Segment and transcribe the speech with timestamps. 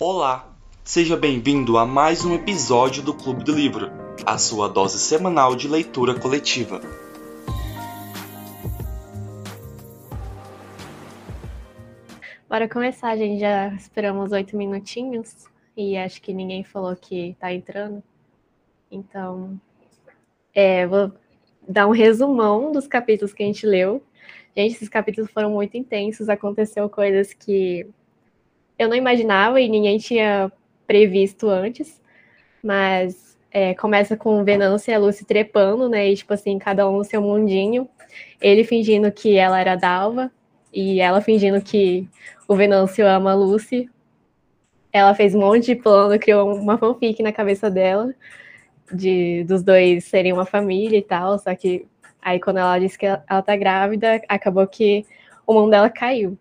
[0.00, 3.92] Olá, seja bem-vindo a mais um episódio do Clube do Livro,
[4.26, 6.80] a sua dose semanal de leitura coletiva.
[12.48, 13.38] Bora começar, gente.
[13.38, 15.46] Já esperamos oito minutinhos
[15.76, 18.02] e acho que ninguém falou que tá entrando.
[18.90, 19.60] Então,
[20.52, 21.12] é, vou
[21.68, 24.02] dar um resumão dos capítulos que a gente leu.
[24.56, 27.86] Gente, esses capítulos foram muito intensos, aconteceu coisas que
[28.78, 30.50] eu não imaginava e ninguém tinha
[30.86, 32.00] previsto antes,
[32.62, 36.10] mas é, começa com o Venâncio e a Lucy trepando, né?
[36.10, 37.88] E, tipo assim, cada um no seu mundinho.
[38.40, 40.30] Ele fingindo que ela era Dalva
[40.72, 42.08] e ela fingindo que
[42.48, 43.88] o Venâncio ama a Lucy.
[44.92, 48.14] Ela fez um monte de plano, criou uma fanfic na cabeça dela
[48.92, 51.86] de dos dois serem uma família e tal, só que
[52.20, 55.04] aí quando ela disse que ela tá grávida, acabou que
[55.46, 56.38] o mundo dela caiu.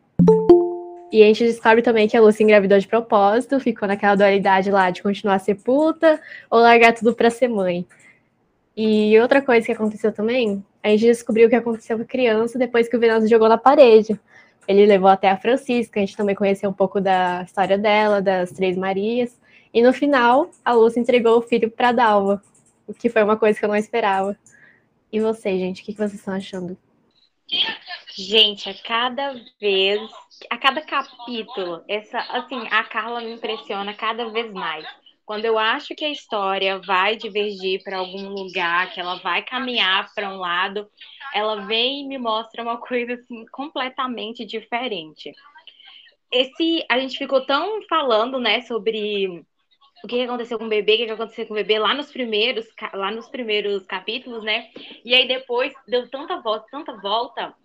[1.14, 4.90] E a gente descobre também que a Lucy engravidou de propósito, ficou naquela dualidade lá
[4.90, 7.86] de continuar a ser puta ou largar tudo para ser mãe.
[8.76, 12.58] E outra coisa que aconteceu também, a gente descobriu o que aconteceu com a criança
[12.58, 14.20] depois que o Venâncio jogou na parede.
[14.68, 18.52] Ele levou até a Francisca, a gente também conheceu um pouco da história dela, das
[18.52, 19.40] Três Marias.
[19.72, 22.42] E no final, a Lucy entregou o filho para Dalva,
[22.88, 24.36] o que foi uma coisa que eu não esperava.
[25.12, 26.76] E você, gente, o que vocês estão achando?
[28.16, 30.00] Gente, a cada vez,
[30.50, 34.86] a cada capítulo, essa, assim, a Carla me impressiona cada vez mais.
[35.26, 40.14] Quando eu acho que a história vai divergir para algum lugar, que ela vai caminhar
[40.14, 40.90] para um lado,
[41.34, 45.32] ela vem e me mostra uma coisa assim completamente diferente.
[46.32, 49.46] Esse, a gente ficou tão falando, né, sobre
[50.04, 52.66] o que aconteceu com o bebê, o que aconteceu com o bebê lá nos primeiros,
[52.94, 54.70] lá nos primeiros capítulos, né?
[55.06, 57.56] E aí depois deu tanta volta, tanta volta.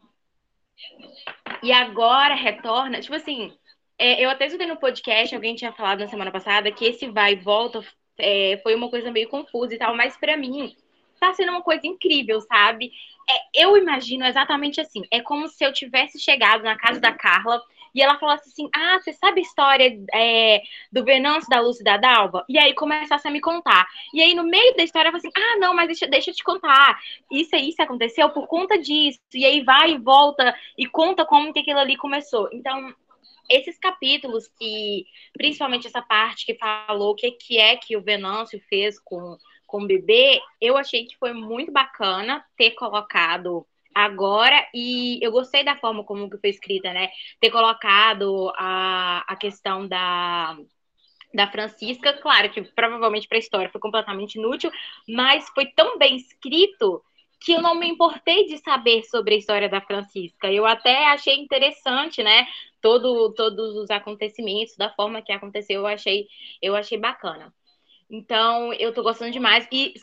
[1.63, 3.53] E agora retorna, tipo assim,
[3.99, 7.33] é, eu até escutei no podcast, alguém tinha falado na semana passada que esse vai
[7.33, 7.85] e volta
[8.19, 10.77] é, foi uma coisa meio confusa e tal, mas para mim
[11.21, 12.93] tá sendo uma coisa incrível, sabe?
[13.29, 15.03] É, eu imagino exatamente assim.
[15.11, 17.63] É como se eu tivesse chegado na casa da Carla
[17.95, 21.85] e ela falasse assim: Ah, você sabe a história é, do Venâncio, da Lúcia e
[21.85, 22.45] da Dalva?
[22.49, 23.87] E aí começasse a me contar.
[24.13, 26.35] E aí, no meio da história, eu falei assim: Ah, não, mas deixa, deixa eu
[26.35, 26.99] te contar.
[27.31, 29.21] Isso aí isso aconteceu por conta disso.
[29.35, 32.49] E aí vai e volta e conta como que aquilo ali começou.
[32.53, 32.95] Então,
[33.49, 38.61] esses capítulos que, principalmente essa parte que falou o que, que é que o Venâncio
[38.69, 43.67] fez com, com o bebê, eu achei que foi muito bacana ter colocado
[44.05, 47.09] agora e eu gostei da forma como que foi escrita, né?
[47.41, 50.57] Ter colocado a, a questão da
[51.35, 54.71] da Francisca, claro que provavelmente para a história foi completamente inútil,
[55.07, 57.03] mas foi tão bem escrito
[57.41, 60.51] que eu não me importei de saber sobre a história da Francisca.
[60.51, 62.47] Eu até achei interessante, né?
[62.81, 66.27] Todo, todos os acontecimentos, da forma que aconteceu, eu achei,
[66.63, 67.53] eu achei bacana.
[68.11, 69.69] Então, eu tô gostando demais.
[69.71, 69.95] E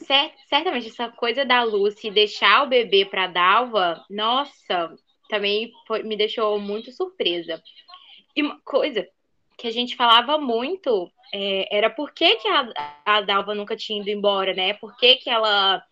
[0.48, 4.94] certamente essa coisa da Lucy deixar o bebê para Dalva, nossa,
[5.28, 7.62] também foi, me deixou muito surpresa.
[8.36, 9.08] E uma coisa
[9.58, 12.70] que a gente falava muito é, era por que, que a,
[13.06, 14.74] a Dalva nunca tinha ido embora, né?
[14.74, 15.84] Por que, que ela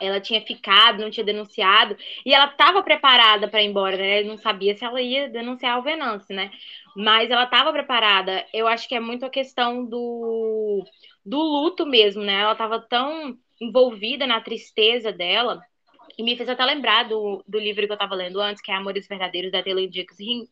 [0.00, 1.96] ela tinha ficado, não tinha denunciado,
[2.26, 4.22] e ela estava preparada para ir embora, né?
[4.24, 6.50] Não sabia se ela ia denunciar o Venâncio, né?
[6.96, 8.46] Mas ela estava preparada.
[8.52, 10.84] Eu acho que é muito a questão do,
[11.24, 12.40] do luto mesmo, né?
[12.40, 15.60] Ela estava tão envolvida na tristeza dela.
[16.16, 18.74] E me fez até lembrar do, do livro que eu estava lendo antes, que é
[18.74, 20.48] Amores Verdadeiros, da Taylor Jenkins,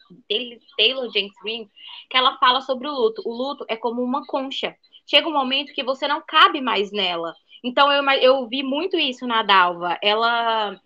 [0.77, 1.71] Taylor Jenkins Ring,
[2.11, 3.23] que ela fala sobre o luto.
[3.25, 4.75] O luto é como uma concha.
[5.09, 7.33] Chega um momento que você não cabe mais nela.
[7.63, 9.97] Então eu, eu vi muito isso na Dalva.
[10.03, 10.81] Ela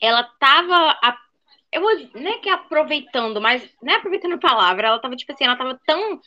[0.00, 0.96] ela tava
[1.72, 5.32] eu vou, não é que aproveitando, mas não é aproveitando a palavra, ela tava tipo
[5.32, 6.20] assim, ela tava tão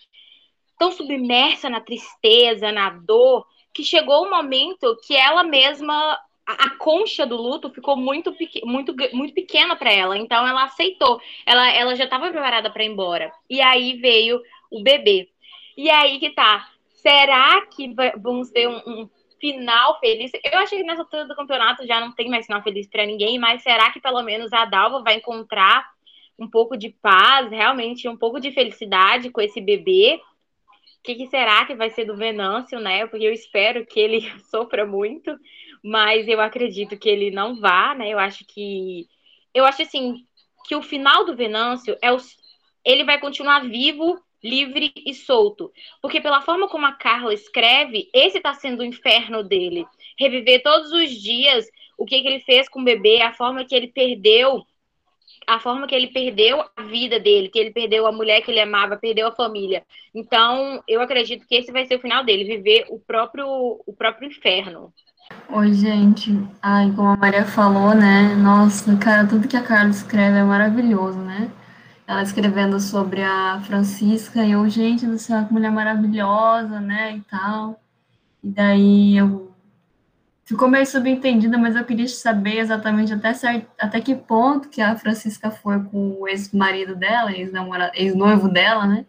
[0.78, 6.70] tão submersa na tristeza, na dor, que chegou um momento que ela mesma a, a
[6.78, 11.22] concha do luto ficou muito, muito, muito pequena para ela, então ela aceitou.
[11.46, 13.32] Ela, ela já estava preparada para ir embora.
[13.50, 14.42] E aí veio
[14.72, 15.30] o bebê.
[15.78, 16.68] E aí que tá.
[16.96, 19.10] Será que vamos ter um, um
[19.42, 20.32] final feliz.
[20.44, 23.38] Eu achei que nessa altura do campeonato já não tem mais final feliz para ninguém,
[23.40, 25.84] mas será que pelo menos a Dalva vai encontrar
[26.40, 30.22] um pouco de paz, realmente um pouco de felicidade com esse bebê?
[31.00, 33.08] O que, que, será que vai ser do Venâncio, né?
[33.08, 34.22] Porque eu espero que ele
[34.52, 35.36] sofra muito,
[35.84, 38.10] mas eu acredito que ele não vá, né?
[38.10, 39.08] Eu acho que.
[39.54, 40.24] Eu acho assim
[40.66, 42.18] que o final do Venâncio é o.
[42.86, 45.72] Ele vai continuar vivo livre e solto.
[46.02, 49.86] Porque pela forma como a Carla escreve, esse está sendo o inferno dele.
[50.18, 51.66] Reviver todos os dias
[51.98, 54.66] o que, que ele fez com o bebê, a forma que ele perdeu
[55.48, 58.60] a forma que ele perdeu a vida dele, que ele perdeu a mulher que ele
[58.60, 59.84] amava, perdeu a família.
[60.14, 63.48] Então, eu acredito que esse vai ser o final dele, viver o próprio,
[63.86, 64.94] o próprio inferno.
[65.50, 66.32] Oi, gente.
[66.62, 68.36] Ai, como a Maria falou, né?
[68.36, 71.50] Nossa, cara, tudo que a Carla escreve é maravilhoso, né?
[72.12, 77.16] Ela escrevendo sobre a Francisca, e eu, gente do céu, que mulher maravilhosa, né?
[77.16, 77.82] E tal.
[78.44, 79.54] E daí eu
[80.44, 84.94] ficou meio subentendida, mas eu queria saber exatamente até, certo, até que ponto que a
[84.98, 89.06] Francisca foi com o ex-marido dela, ex-noivo dela, né?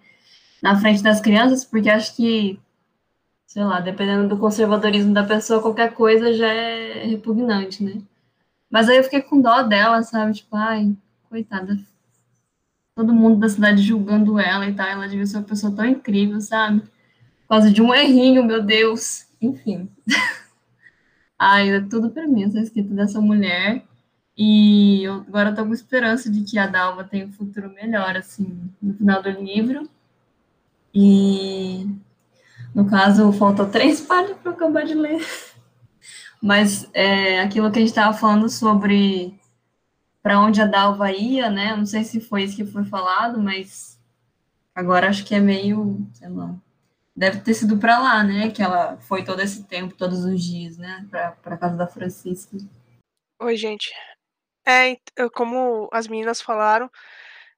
[0.63, 2.61] Na frente das crianças, porque acho que,
[3.49, 8.01] sei lá, dependendo do conservadorismo da pessoa, qualquer coisa já é repugnante, né?
[8.71, 10.35] Mas aí eu fiquei com dó dela, sabe?
[10.35, 10.97] Tipo, ai,
[11.29, 11.77] coitada.
[12.95, 14.87] Todo mundo da cidade julgando ela e tal.
[14.87, 16.81] Ela devia ser uma pessoa tão incrível, sabe?
[16.81, 19.27] Por causa de um errinho, meu Deus.
[19.41, 19.89] Enfim.
[21.39, 23.85] Ai, é tudo para mim, essa escrita dessa mulher.
[24.37, 28.71] E eu agora estou com esperança de que a Dalva tenha um futuro melhor, assim,
[28.81, 29.89] no final do livro.
[30.95, 31.87] E,
[32.75, 35.21] no caso, faltam três páginas para eu acabar de ler.
[36.41, 39.39] Mas é, aquilo que a gente estava falando sobre
[40.23, 41.75] para onde a Dalva ia, né?
[41.75, 44.01] Não sei se foi isso que foi falado, mas
[44.75, 46.55] agora acho que é meio, sei lá,
[47.15, 48.51] deve ter sido para lá, né?
[48.51, 51.07] Que ela foi todo esse tempo, todos os dias, né?
[51.11, 52.57] Para casa da Francisca.
[53.41, 53.93] Oi, gente.
[54.65, 54.97] É,
[55.35, 56.89] como as meninas falaram,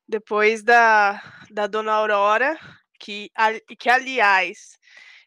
[0.09, 2.59] depois da, da Dona Aurora,
[2.99, 3.31] que,
[3.79, 4.79] que aliás,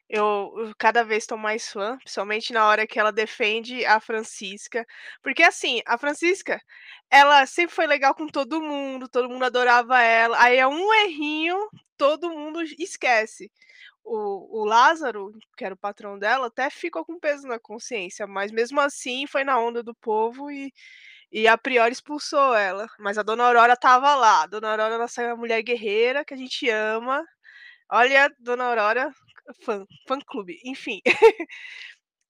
[0.09, 4.85] eu, cada vez estou mais fã, principalmente na hora que ela defende a Francisca.
[5.21, 6.61] Porque, assim, a Francisca,
[7.11, 10.41] ela sempre foi legal com todo mundo, todo mundo adorava ela.
[10.41, 11.57] Aí é um errinho,
[11.97, 13.51] todo mundo esquece
[14.07, 18.51] o, o Lázaro, que era o patrão dela, até ficou com peso na consciência, mas
[18.51, 20.73] mesmo assim foi na onda do povo e,
[21.31, 22.87] e a priori expulsou ela.
[22.99, 24.43] Mas a dona Aurora tava lá.
[24.43, 27.23] A dona Aurora, nossa mulher guerreira, que a gente ama.
[27.91, 29.11] Olha, dona Aurora,
[29.61, 31.01] fã, fã clube, enfim.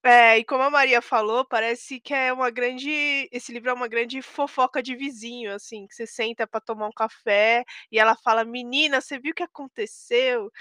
[0.03, 3.27] É, e como a Maria falou, parece que é uma grande.
[3.31, 6.91] Esse livro é uma grande fofoca de vizinho, assim, que você senta para tomar um
[6.93, 10.51] café e ela fala: Menina, você viu o que aconteceu?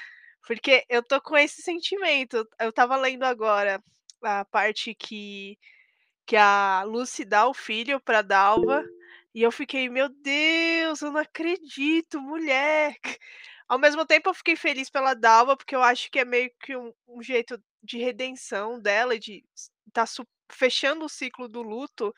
[0.47, 2.49] Porque eu tô com esse sentimento.
[2.61, 3.83] Eu tava lendo agora
[4.23, 5.59] a parte que,
[6.27, 8.85] que a Lucy dá o filho pra Dalva.
[9.35, 12.97] E eu fiquei, meu Deus, eu não acredito, mulher.
[13.69, 16.77] Ao mesmo tempo, eu fiquei feliz pela Dalva, porque eu acho que é meio que
[16.77, 19.45] um, um jeito de redenção dela, de
[19.89, 22.15] estar tá fechando o ciclo do luto,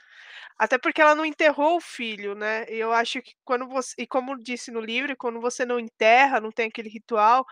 [0.59, 2.67] até porque ela não enterrou o filho, né?
[2.71, 6.41] E eu acho que quando você, e como disse no livro, quando você não enterra,
[6.41, 7.47] não tem aquele ritual,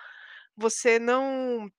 [0.57, 1.71] você não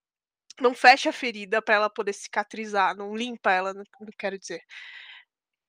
[0.62, 3.84] não fecha a ferida para ela poder cicatrizar, não limpa ela, não,
[4.20, 4.62] quero dizer.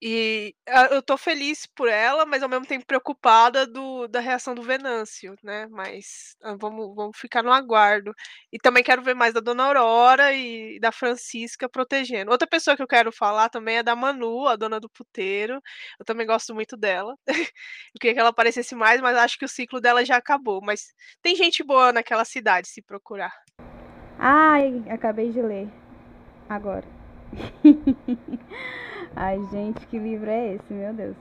[0.00, 0.55] E
[0.93, 5.35] eu tô feliz por ela, mas ao mesmo tempo preocupada do, da reação do Venâncio,
[5.43, 5.67] né?
[5.71, 8.15] Mas ah, vamos, vamos ficar no aguardo.
[8.53, 12.31] E também quero ver mais da Dona Aurora e da Francisca protegendo.
[12.31, 15.61] Outra pessoa que eu quero falar também é da Manu, a dona do puteiro.
[15.99, 17.17] Eu também gosto muito dela.
[17.27, 20.61] eu queria que ela aparecesse mais, mas acho que o ciclo dela já acabou.
[20.62, 23.33] Mas tem gente boa naquela cidade, se procurar.
[24.17, 25.69] Ai, acabei de ler.
[26.49, 26.87] Agora.
[29.16, 31.16] Ai, gente, que livro é esse, meu Deus.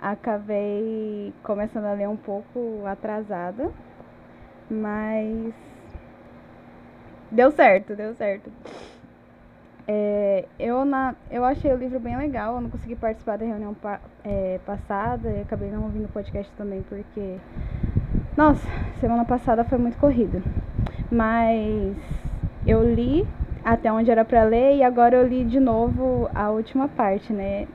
[0.00, 3.70] Acabei começando a ler um pouco atrasada,
[4.68, 5.54] mas
[7.30, 8.50] deu certo, deu certo.
[9.86, 13.74] É, eu, na, eu achei o livro bem legal, eu não consegui participar da reunião
[13.74, 17.38] pa, é, passada e acabei não ouvindo o podcast também porque,
[18.36, 18.66] nossa,
[19.00, 20.42] semana passada foi muito corrida.
[21.10, 21.96] Mas
[22.66, 23.26] eu li
[23.64, 27.66] até onde era para ler e agora eu li de novo a última parte, né?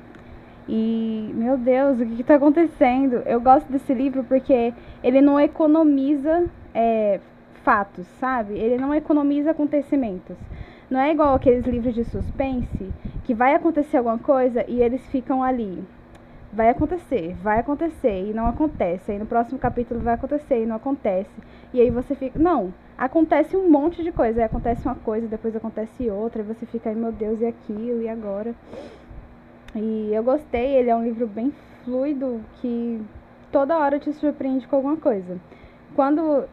[0.68, 3.24] E, meu Deus, o que está acontecendo?
[3.26, 7.22] Eu gosto desse livro porque ele não economiza é,
[7.64, 8.54] fatos, sabe?
[8.54, 10.36] Ele não economiza acontecimentos.
[10.90, 12.92] Não é igual aqueles livros de suspense
[13.24, 15.84] que vai acontecer alguma coisa e eles ficam ali.
[16.52, 19.12] Vai acontecer, vai acontecer e não acontece.
[19.12, 21.30] Aí no próximo capítulo vai acontecer e não acontece.
[21.74, 22.38] E aí você fica.
[22.38, 24.40] Não acontece um monte de coisa.
[24.40, 28.02] Aí acontece uma coisa, depois acontece outra, e você fica aí, meu Deus, e aquilo,
[28.02, 28.56] e agora?
[29.76, 33.02] E eu gostei, ele é um livro bem fluido, que
[33.52, 35.40] toda hora te surpreende com alguma coisa.
[35.96, 36.46] Quando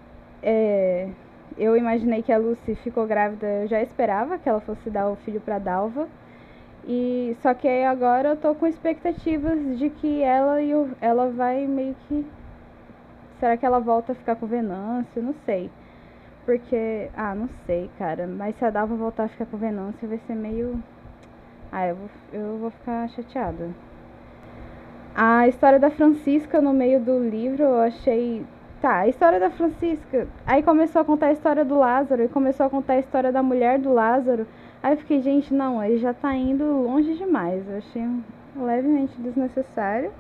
[0.43, 1.09] é,
[1.57, 5.17] eu imaginei que a Lucy ficou grávida, eu já esperava que ela fosse dar o
[5.17, 6.09] filho para Dalva.
[6.87, 11.31] E só que aí agora eu tô com expectativas de que ela e o, ela
[11.31, 12.27] vai meio que
[13.41, 15.23] será que ela volta a ficar com Venâncio?
[15.23, 15.71] Não sei.
[16.45, 18.27] Porque, ah, não sei, cara.
[18.27, 20.83] Mas se a Dalva voltar a ficar com Venâncio, vai ser meio.
[21.73, 23.71] Ah, eu vou, eu vou ficar chateada.
[25.15, 28.45] A história da Francisca no meio do livro eu achei.
[28.81, 30.29] Tá, a história da Francisca.
[30.47, 33.43] Aí começou a contar a história do Lázaro e começou a contar a história da
[33.43, 34.47] mulher do Lázaro.
[34.83, 37.67] Aí eu fiquei, gente, não, ele já tá indo longe demais.
[37.67, 38.07] Eu achei
[38.55, 40.13] levemente desnecessário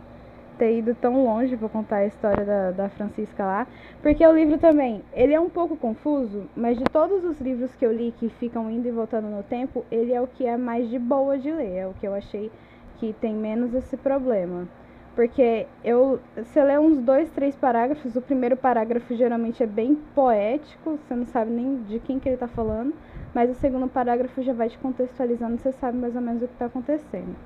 [0.58, 3.66] ter ido tão longe para contar a história da, da Francisca lá.
[4.02, 7.84] Porque o livro também, ele é um pouco confuso, mas de todos os livros que
[7.84, 10.88] eu li que ficam indo e voltando no tempo, ele é o que é mais
[10.88, 12.50] de boa de ler, é o que eu achei
[12.96, 14.68] que tem menos esse problema.
[15.14, 20.98] Porque eu, você lê uns dois, três parágrafos, o primeiro parágrafo geralmente é bem poético,
[20.98, 22.92] você não sabe nem de quem que ele está falando,
[23.32, 26.52] mas o segundo parágrafo já vai te contextualizando, você sabe mais ou menos o que
[26.52, 27.36] está acontecendo.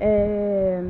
[0.00, 0.82] É...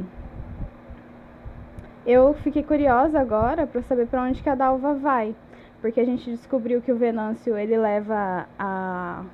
[2.08, 5.36] Eu fiquei curiosa agora para saber para onde que a Dalva vai,
[5.78, 9.24] porque a gente descobriu que o Venâncio ele leva a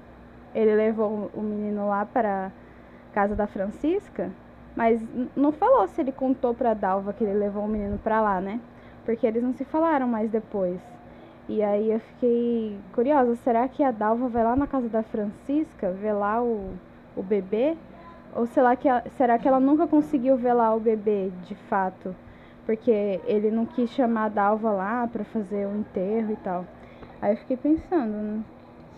[0.52, 2.50] ele levou o menino lá para
[3.12, 4.32] casa da Francisca,
[4.74, 5.00] mas
[5.36, 8.58] não falou se ele contou para Dalva que ele levou o menino para lá, né?
[9.04, 10.80] Porque eles não se falaram mais depois.
[11.48, 15.92] E aí eu fiquei curiosa, será que a Dalva vai lá na casa da Francisca
[15.92, 16.72] ver lá o,
[17.14, 17.76] o bebê?
[18.34, 22.12] Ou será que, ela, será que ela nunca conseguiu ver lá o bebê de fato?
[22.66, 26.64] Porque ele não quis chamar a Dalva lá para fazer o enterro e tal.
[27.20, 28.42] Aí eu fiquei pensando, né?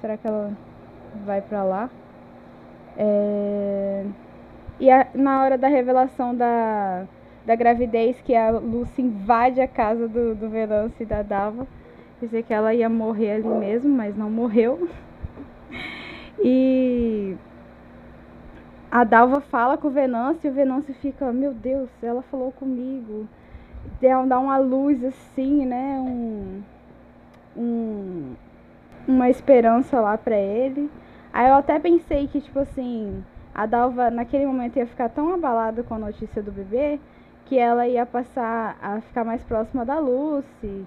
[0.01, 0.53] será que ela
[1.25, 1.91] vai para lá?
[2.97, 4.05] É...
[4.79, 7.07] E a, na hora da revelação da,
[7.45, 11.67] da gravidez, que a Lucy invade a casa do, do Venâncio e da Dalva,
[12.21, 14.89] pensei que ela ia morrer ali mesmo, mas não morreu.
[16.39, 17.35] E
[18.91, 23.27] a Dalva fala com o Venâncio e o Venâncio fica, meu Deus, ela falou comigo
[24.29, 25.99] dá uma luz assim, né?
[26.01, 26.63] Um,
[27.57, 28.35] um,
[29.07, 30.91] uma esperança lá pra ele.
[31.33, 33.23] Aí eu até pensei que, tipo assim,
[33.55, 36.99] a Dalva naquele momento ia ficar tão abalada com a notícia do bebê
[37.47, 40.85] que ela ia passar a ficar mais próxima da Lucy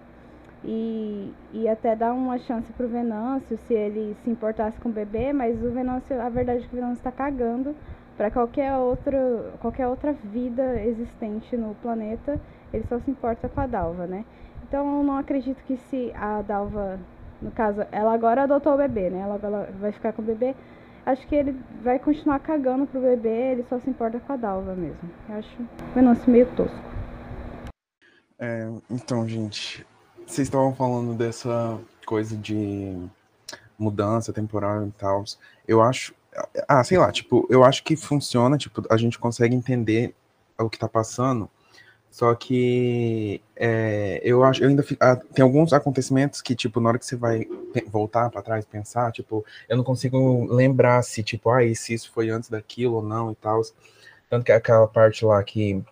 [0.63, 5.31] e, e até dar uma chance pro Venâncio se ele se importasse com o bebê,
[5.31, 7.73] mas o Venâncio, a verdade é que o Venâncio está cagando
[8.17, 9.17] para qualquer outro,
[9.61, 12.39] qualquer outra vida existente no planeta
[12.73, 14.25] ele só se importa com a Dalva, né?
[14.67, 16.99] Então eu não acredito que se a Dalva,
[17.41, 19.19] no caso, ela agora adotou o bebê, né?
[19.19, 20.55] Ela, ela vai ficar com o bebê.
[21.05, 24.75] Acho que ele vai continuar cagando pro bebê, ele só se importa com a Dalva
[24.75, 25.09] mesmo.
[25.27, 26.77] Eu acho o Venâncio meio tosco.
[28.37, 29.85] É, então, gente,
[30.25, 32.95] vocês estavam falando dessa coisa de
[33.77, 35.23] mudança temporal e tal.
[35.67, 36.13] Eu acho.
[36.67, 40.13] Ah, sei lá, tipo, eu acho que funciona, tipo, a gente consegue entender
[40.59, 41.49] o que tá passando
[42.09, 46.89] só que é, eu acho, eu ainda fico, ah, tem alguns acontecimentos que tipo na
[46.89, 47.47] hora que você vai
[47.87, 52.29] voltar para trás pensar, tipo, eu não consigo lembrar se tipo, ah, se isso foi
[52.29, 53.61] antes daquilo ou não e tal.
[54.29, 55.83] Tanto que aquela parte lá que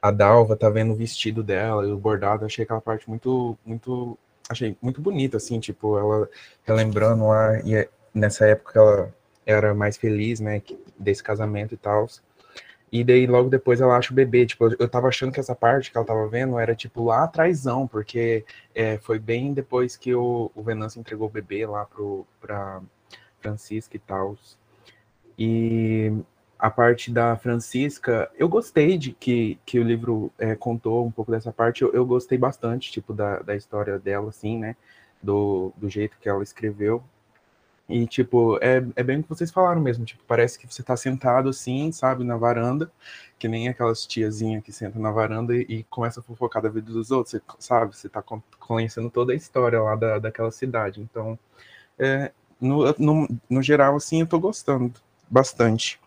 [0.00, 4.18] a Dalva tá vendo o vestido dela e o bordado, achei aquela parte muito muito
[4.48, 6.28] achei muito bonita assim, tipo, ela
[6.64, 10.62] relembrando lá e é, nessa época ela era mais feliz, né,
[10.98, 12.08] desse casamento e tal.
[12.90, 14.46] E daí logo depois ela acha o bebê.
[14.46, 17.86] Tipo, eu tava achando que essa parte que ela tava vendo era tipo lá atrásão,
[17.86, 22.80] porque é, foi bem depois que o, o Venâncio entregou o bebê lá pro, pra
[23.40, 24.36] Francisca e tal.
[25.38, 26.12] E
[26.58, 31.30] a parte da Francisca, eu gostei de que, que o livro é, contou um pouco
[31.30, 34.76] dessa parte, eu, eu gostei bastante, tipo, da, da história dela, assim, né?
[35.22, 37.02] Do, do jeito que ela escreveu.
[37.88, 40.04] E, tipo, é, é bem o que vocês falaram mesmo.
[40.04, 42.90] Tipo, parece que você tá sentado assim, sabe, na varanda,
[43.38, 46.90] que nem aquelas tiazinhas que sentam na varanda e, e começa a fofocar da vida
[46.92, 47.96] dos outros, você, sabe?
[47.96, 48.22] Você tá
[48.58, 51.00] conhecendo toda a história lá da, daquela cidade.
[51.00, 51.38] Então,
[51.98, 54.92] é, no, no, no geral, assim, eu tô gostando
[55.28, 56.00] bastante.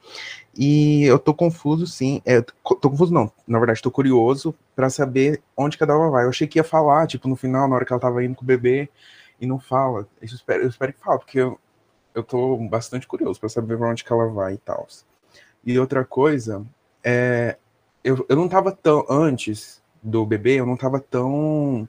[0.57, 2.21] E eu tô confuso, sim.
[2.25, 3.31] É, tô confuso, não.
[3.47, 6.25] Na verdade, tô curioso para saber onde cada uma vai.
[6.25, 8.43] Eu achei que ia falar, tipo, no final, na hora que ela tava indo com
[8.43, 8.89] o bebê,
[9.39, 10.07] e não fala.
[10.21, 11.59] Eu espero, eu espero que fale, porque eu,
[12.13, 14.87] eu tô bastante curioso para saber pra onde que ela vai e tal.
[15.63, 16.65] E outra coisa,
[17.03, 17.57] é,
[18.03, 21.87] eu, eu não tava tão, antes do bebê, eu não tava tão,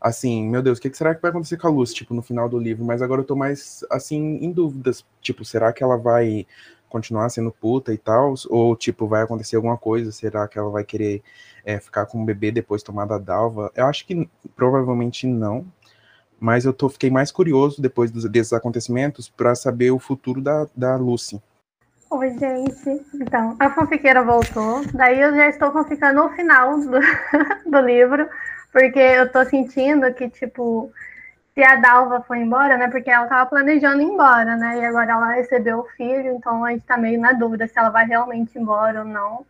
[0.00, 2.22] assim, meu Deus, o que, que será que vai acontecer com a Luz, tipo, no
[2.22, 2.84] final do livro?
[2.84, 6.46] Mas agora eu tô mais, assim, em dúvidas, tipo, será que ela vai
[6.88, 8.34] continuar sendo puta e tal?
[8.48, 10.10] Ou, tipo, vai acontecer alguma coisa?
[10.12, 11.22] Será que ela vai querer
[11.64, 13.70] é, ficar com o bebê depois tomar da Dalva?
[13.74, 15.66] Eu acho que provavelmente não,
[16.40, 20.66] mas eu tô, fiquei mais curioso depois dos, desses acontecimentos para saber o futuro da,
[20.76, 21.40] da Lucy.
[22.10, 23.06] Oi, gente.
[23.14, 24.82] Então, a fanfiqueira voltou.
[24.94, 26.98] Daí eu já estou ficando no final do,
[27.70, 28.26] do livro,
[28.72, 30.90] porque eu tô sentindo que, tipo,
[31.54, 32.88] se a Dalva foi embora, né?
[32.88, 34.78] Porque ela tava planejando ir embora, né?
[34.78, 37.90] E agora ela recebeu o filho, então a gente tá meio na dúvida se ela
[37.90, 39.44] vai realmente embora ou não.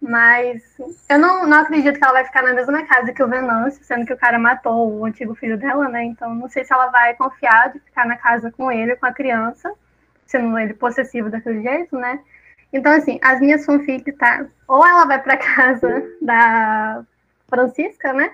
[0.00, 0.62] Mas
[1.08, 4.06] eu não, não acredito que ela vai ficar na mesma casa que o Venâncio, sendo
[4.06, 6.04] que o cara matou o antigo filho dela, né?
[6.04, 9.12] Então não sei se ela vai confiar de ficar na casa com ele, com a
[9.12, 9.70] criança,
[10.26, 12.18] sendo ele possessivo daquele jeito, né?
[12.72, 14.46] Então, assim, as minhas fanfics, tá?
[14.66, 17.02] Ou ela vai pra casa da
[17.48, 18.30] Francisca, né?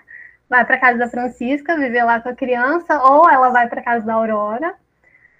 [0.49, 4.06] Vai pra casa da Francisca, viver lá com a criança, ou ela vai pra casa
[4.06, 4.75] da Aurora,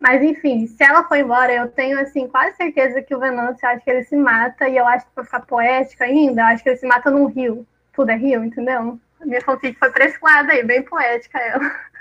[0.01, 3.81] mas enfim, se ela for embora, eu tenho assim quase certeza que o Venâncio acha
[3.81, 6.69] que ele se mata, e eu acho que pra ficar poética ainda, eu acho que
[6.69, 7.67] ele se mata num rio.
[7.93, 8.99] Tudo é rio, entendeu?
[9.25, 11.71] Minha fanfic foi pra esse lado aí, bem poética ela.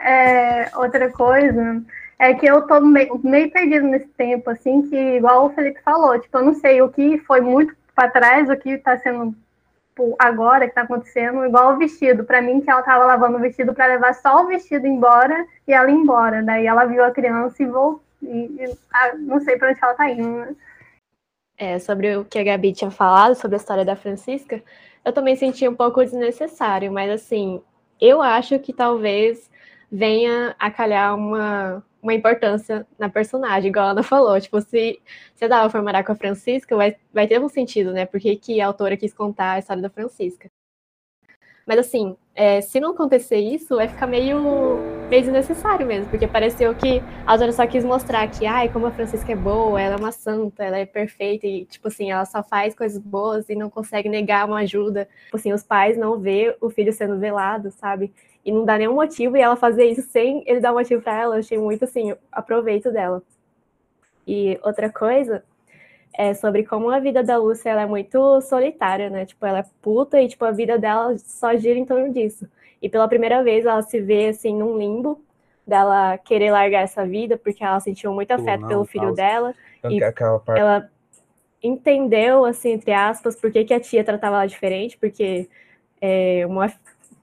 [0.00, 1.82] É, outra coisa
[2.18, 6.18] é que eu tô meio, meio perdido nesse tempo, assim, que igual o Felipe falou,
[6.18, 9.34] tipo, eu não sei o que foi muito para trás, o que tá sendo
[9.94, 12.24] tipo, agora que tá acontecendo, igual o vestido.
[12.24, 15.72] Para mim, que ela tava lavando o vestido para levar só o vestido embora e
[15.72, 16.42] ela ir embora.
[16.42, 18.02] Daí ela viu a criança e voltou.
[18.20, 20.56] E, e ah, não sei para onde ela tá indo, né?
[21.56, 24.60] É, sobre o que a Gabi tinha falado, sobre a história da Francisca,
[25.04, 27.62] eu também senti um pouco desnecessário, mas assim,
[28.00, 29.48] eu acho que talvez
[29.92, 34.38] venha a calhar uma, uma importância na personagem, igual a Ana falou.
[34.40, 35.00] Tipo, se,
[35.40, 38.06] a Dava for morar com a Francisca, vai, vai ter um sentido, né?
[38.06, 40.48] Porque que a autora quis contar a história da Francisca.
[41.66, 44.38] Mas assim, é, se não acontecer isso, vai ficar meio,
[45.08, 48.90] meio desnecessário mesmo, porque pareceu que a autora só quis mostrar que, ai, como a
[48.90, 52.42] Francisca é boa, ela é uma santa, ela é perfeita, e, tipo assim, ela só
[52.42, 55.08] faz coisas boas e não consegue negar uma ajuda.
[55.24, 58.12] Tipo assim, os pais não vê o filho sendo velado, sabe?
[58.44, 61.20] E não dá nenhum motivo, e ela fazer isso sem ele dar um motivo para
[61.20, 63.22] ela, eu achei muito assim, aproveito dela.
[64.26, 65.42] E outra coisa
[66.16, 69.26] é sobre como a vida da Lúcia ela é muito solitária, né?
[69.26, 72.48] Tipo, ela é puta e tipo a vida dela só gira em torno disso.
[72.80, 75.20] E pela primeira vez ela se vê assim num limbo
[75.66, 79.54] dela querer largar essa vida porque ela sentiu muito afeto não, pelo filho dela
[79.88, 80.60] e parte...
[80.60, 80.90] ela
[81.62, 85.48] entendeu assim entre aspas por que, que a tia tratava ela diferente, porque
[86.00, 86.70] é, uma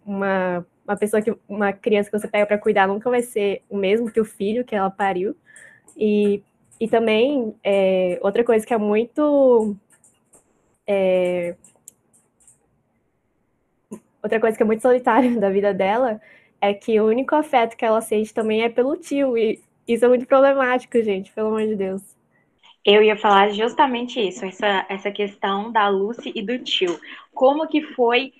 [0.03, 3.77] uma uma pessoa que uma criança que você pega para cuidar nunca vai ser o
[3.77, 5.35] mesmo que o filho que ela pariu.
[5.97, 6.43] E,
[6.79, 9.75] e também é, outra coisa que é muito
[10.87, 11.55] é,
[14.21, 16.21] outra coisa que é muito solitária da vida dela
[16.59, 20.07] é que o único afeto que ela sente também é pelo tio e isso é
[20.07, 22.01] muito problemático, gente, pelo amor de Deus.
[22.85, 26.99] Eu ia falar justamente isso, essa, essa questão da Lucy e do tio.
[27.33, 28.33] Como que foi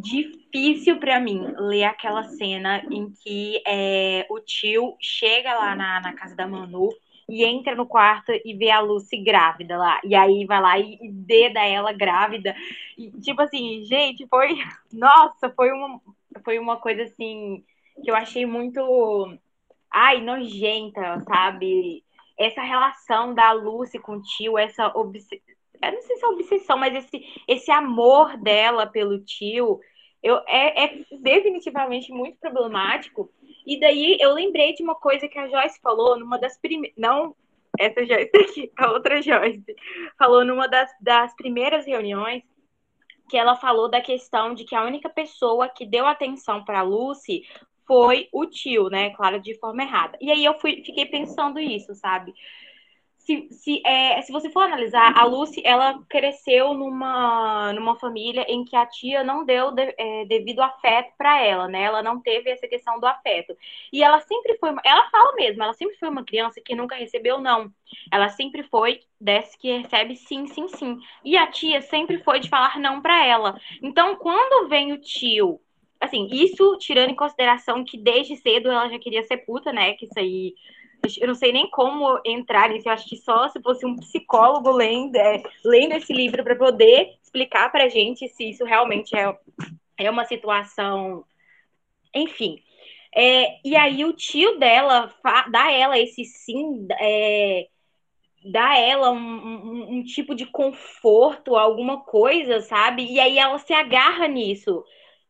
[0.00, 6.12] difícil para mim ler aquela cena em que é, o tio chega lá na, na
[6.12, 6.90] casa da Manu
[7.28, 10.00] e entra no quarto e vê a Lucy grávida lá.
[10.04, 12.54] E aí vai lá e, e deda ela grávida.
[12.98, 14.56] E, tipo assim, gente, foi.
[14.92, 16.00] Nossa, foi uma,
[16.44, 17.64] foi uma coisa assim
[18.02, 18.80] que eu achei muito.
[19.90, 22.04] Ai, nojenta, sabe?
[22.38, 25.43] Essa relação da Lucy com o tio, essa obsessão
[25.82, 29.80] eu não sei se é obsessão, mas esse, esse amor dela pelo tio
[30.22, 33.30] eu, é, é definitivamente muito problemático.
[33.66, 36.96] E daí eu lembrei de uma coisa que a Joyce falou numa das primeiras.
[36.96, 37.36] Não
[37.78, 39.76] essa Joyce aqui, a outra Joyce.
[40.18, 42.42] Falou numa das, das primeiras reuniões
[43.28, 47.42] que ela falou da questão de que a única pessoa que deu atenção para Lucy
[47.86, 49.10] foi o tio, né?
[49.10, 50.16] Claro, de forma errada.
[50.20, 52.34] E aí eu fui, fiquei pensando isso, sabe?
[53.24, 58.64] Se, se, é, se você for analisar, a Lucy, ela cresceu numa, numa família em
[58.64, 61.82] que a tia não deu de, é, devido afeto para ela, né?
[61.82, 63.56] Ela não teve essa questão do afeto.
[63.90, 67.40] E ela sempre foi, ela fala mesmo, ela sempre foi uma criança que nunca recebeu
[67.40, 67.72] não.
[68.12, 70.98] Ela sempre foi desse que recebe sim, sim, sim.
[71.24, 73.58] E a tia sempre foi de falar não para ela.
[73.82, 75.60] Então, quando vem o tio
[75.98, 79.94] assim, isso tirando em consideração que desde cedo ela já queria ser puta, né?
[79.94, 80.54] Que isso aí
[81.20, 82.88] eu não sei nem como entrar nisso.
[82.88, 87.14] Eu acho que só se fosse um psicólogo lendo, é, lendo esse livro para poder
[87.22, 89.36] explicar para gente se isso realmente é,
[89.98, 91.24] é uma situação.
[92.14, 92.62] Enfim.
[93.14, 95.12] É, e aí o tio dela
[95.50, 97.68] dá ela esse sim, é,
[98.44, 103.06] dá ela um, um, um, tipo de conforto, alguma coisa, sabe?
[103.10, 104.84] E aí ela se agarra nisso.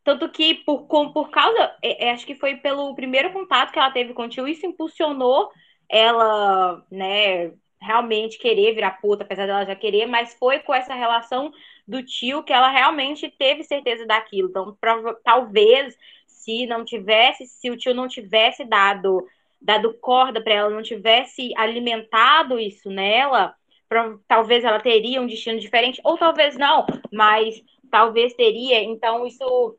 [0.05, 3.91] Tanto que por, por causa, é, é, acho que foi pelo primeiro contato que ela
[3.91, 5.51] teve com o tio, isso impulsionou
[5.89, 11.51] ela, né, realmente querer virar puta, apesar dela já querer, mas foi com essa relação
[11.87, 14.49] do tio que ela realmente teve certeza daquilo.
[14.51, 14.77] Então,
[15.23, 19.27] talvez se não tivesse, se o tio não tivesse dado
[19.65, 23.55] dado corda para ela, não tivesse alimentado isso nela,
[23.89, 28.83] pra, talvez ela teria um destino diferente, ou talvez não, mas talvez teria.
[28.83, 29.75] Então, isso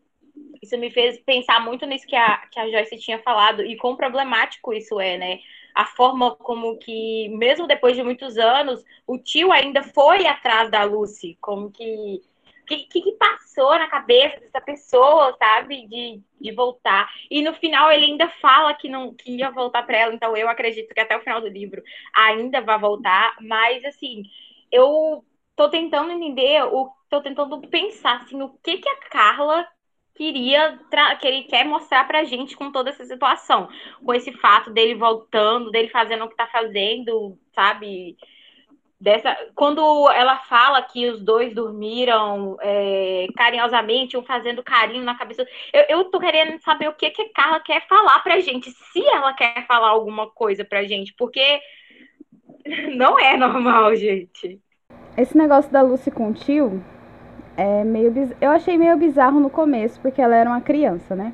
[0.61, 3.95] isso me fez pensar muito nisso que a, que a Joyce tinha falado e quão
[3.95, 5.39] problemático isso é, né?
[5.75, 10.83] a forma como que, mesmo depois de muitos anos, o tio ainda foi atrás da
[10.85, 12.21] Lucy, como que
[12.67, 15.85] que, que, passou na cabeça dessa pessoa, sabe?
[15.87, 17.07] De, de voltar.
[17.29, 20.49] E no final ele ainda fala que não que ia voltar para ela, então eu
[20.49, 24.23] acredito que até o final do livro ainda vai voltar, mas assim,
[24.71, 25.23] eu
[25.55, 29.67] tô tentando entender, o tô tentando pensar assim, o que que a Carla
[30.15, 30.79] queria
[31.19, 33.67] que ele quer mostrar pra gente com toda essa situação,
[34.03, 38.17] com esse fato dele voltando, dele fazendo o que tá fazendo, sabe?
[38.99, 45.45] Dessa, quando ela fala que os dois dormiram é, carinhosamente, um fazendo carinho na cabeça,
[45.73, 49.05] eu, eu tô querendo saber o que que a Carla quer falar pra gente, se
[49.05, 51.59] ela quer falar alguma coisa pra gente, porque
[52.95, 54.61] não é normal, gente.
[55.17, 56.83] Esse negócio da Lucy com o tio
[57.57, 58.33] é meio biz...
[58.41, 61.33] eu achei meio bizarro no começo, porque ela era uma criança, né?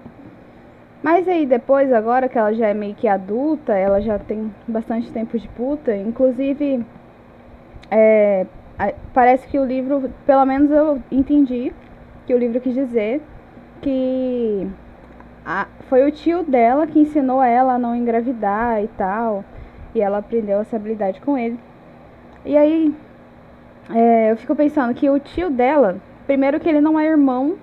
[1.01, 5.11] Mas aí depois, agora que ela já é meio que adulta, ela já tem bastante
[5.11, 6.85] tempo de puta, inclusive
[7.89, 8.45] é,
[9.13, 11.73] parece que o livro, pelo menos eu entendi
[12.25, 13.21] que o livro quis dizer
[13.81, 14.67] que
[15.43, 19.43] a, foi o tio dela que ensinou ela a não engravidar e tal,
[19.95, 21.59] e ela aprendeu essa habilidade com ele.
[22.45, 22.93] E aí
[23.89, 25.97] é, eu fico pensando que o tio dela
[26.31, 27.57] Primeiro que ele não é irmão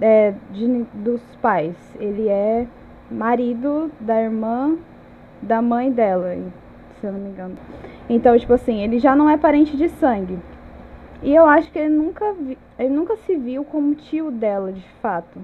[0.00, 1.76] é, de, dos pais.
[2.00, 2.66] Ele é
[3.08, 4.76] marido da irmã
[5.40, 6.36] da mãe dela,
[6.98, 7.56] se eu não me engano.
[8.10, 10.36] Então, tipo assim, ele já não é parente de sangue.
[11.22, 14.88] E eu acho que ele nunca, vi, ele nunca se viu como tio dela, de
[15.00, 15.38] fato.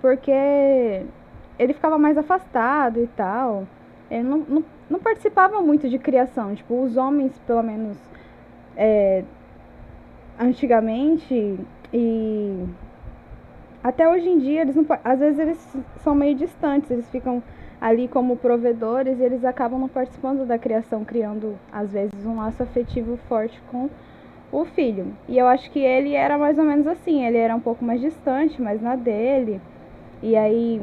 [0.00, 1.04] Porque
[1.58, 3.66] ele ficava mais afastado e tal.
[4.10, 6.54] Ele não, não, não participava muito de criação.
[6.54, 7.98] Tipo, os homens, pelo menos,
[8.74, 9.24] é,
[10.40, 11.58] antigamente
[11.92, 12.64] e
[13.84, 17.42] até hoje em dia eles não, às vezes eles são meio distantes, eles ficam
[17.78, 22.62] ali como provedores e eles acabam não participando da criação, criando às vezes um laço
[22.62, 23.90] afetivo forte com
[24.50, 25.14] o filho.
[25.28, 28.00] E eu acho que ele era mais ou menos assim, ele era um pouco mais
[28.00, 29.60] distante, mas na dele.
[30.22, 30.82] E aí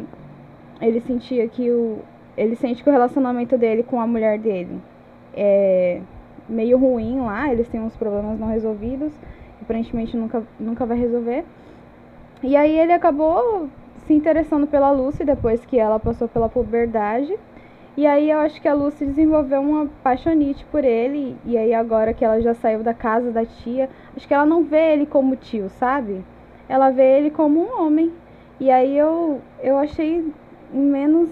[0.79, 1.99] ele sentia que o
[2.35, 4.79] ele sente que o relacionamento dele com a mulher dele
[5.35, 5.99] é
[6.47, 9.11] meio ruim lá, eles têm uns problemas não resolvidos
[9.61, 11.43] aparentemente nunca, nunca vai resolver.
[12.43, 13.69] E aí ele acabou
[14.05, 17.37] se interessando pela Lucy depois que ela passou pela puberdade.
[17.95, 21.35] E aí eu acho que a Lucy desenvolveu uma paixonite por ele.
[21.43, 24.63] E aí agora que ela já saiu da casa da tia, acho que ela não
[24.63, 26.23] vê ele como tio, sabe?
[26.69, 28.13] Ela vê ele como um homem.
[28.59, 30.31] E aí eu, eu achei
[30.71, 31.29] menos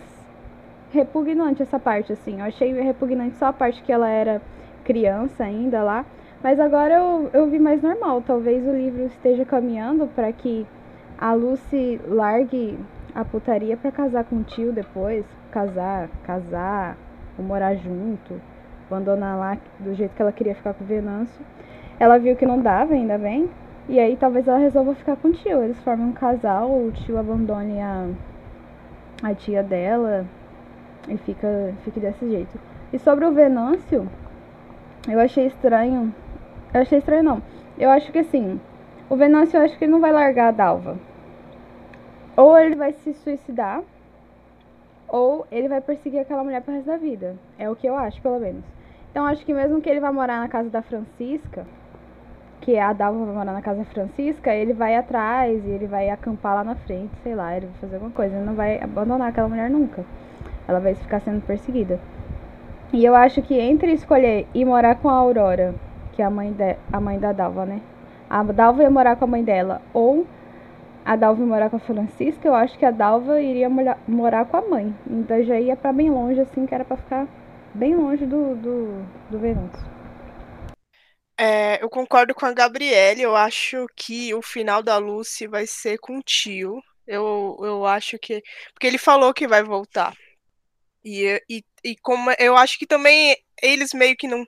[0.92, 2.40] repugnante essa parte, assim.
[2.40, 4.42] Eu achei repugnante só a parte que ela era
[4.84, 6.06] criança ainda lá.
[6.46, 8.22] Mas agora eu, eu vi mais normal.
[8.22, 10.64] Talvez o livro esteja caminhando para que
[11.18, 12.78] a Lucy largue
[13.16, 15.26] a putaria para casar com o tio depois.
[15.50, 16.98] Casar, casar,
[17.36, 18.40] ou morar junto,
[18.86, 21.44] abandonar lá do jeito que ela queria ficar com o Venâncio.
[22.00, 23.50] Ela viu que não dava, ainda bem.
[23.90, 25.64] E aí talvez ela resolva ficar com o tio.
[25.64, 28.08] Eles formam um casal, o tio abandone a,
[29.24, 30.28] a tia dela
[31.10, 32.60] e fica, fica desse jeito.
[32.94, 34.08] E sobre o Venâncio,
[35.10, 36.14] eu achei estranho
[36.76, 37.42] eu achei estranho, não.
[37.78, 38.60] Eu acho que assim,
[39.10, 40.98] o Venâncio, eu acho que ele não vai largar a Dalva.
[42.36, 43.82] Ou ele vai se suicidar,
[45.08, 47.38] ou ele vai perseguir aquela mulher pro resto da vida.
[47.58, 48.66] É o que eu acho, pelo menos.
[49.10, 51.66] Então, acho que mesmo que ele vá morar na casa da Francisca,
[52.60, 56.10] que a Dalva vai morar na casa da Francisca, ele vai atrás e ele vai
[56.10, 58.36] acampar lá na frente, sei lá, ele vai fazer alguma coisa.
[58.36, 60.04] Ele não vai abandonar aquela mulher nunca.
[60.68, 62.02] Ela vai ficar sendo perseguida.
[62.92, 65.74] E eu acho que entre escolher ir morar com a Aurora
[66.16, 67.82] que é a mãe, de, a mãe da Dalva, né?
[68.30, 70.26] A Dalva ia morar com a mãe dela, ou
[71.04, 73.70] a Dalva ia morar com a Francisca, eu acho que a Dalva iria
[74.08, 74.96] morar com a mãe.
[75.08, 77.28] Então já ia para bem longe, assim, que era para ficar
[77.74, 79.96] bem longe do, do, do Venâncio.
[81.38, 85.98] É, eu concordo com a Gabriele, eu acho que o final da Lucy vai ser
[85.98, 86.82] com o tio.
[87.06, 88.42] Eu, eu acho que.
[88.74, 90.14] Porque ele falou que vai voltar.
[91.04, 94.46] E, e, e como eu acho que também eles meio que não